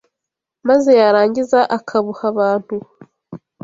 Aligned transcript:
maze 0.67 0.91
yarangiza 1.01 1.59
akabuha 1.77 2.23
abantu. 2.33 2.75